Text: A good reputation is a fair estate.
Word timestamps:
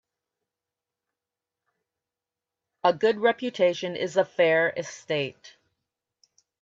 A 2.83 2.91
good 2.91 3.19
reputation 3.19 3.95
is 3.95 4.17
a 4.17 4.25
fair 4.25 4.73
estate. 4.75 5.55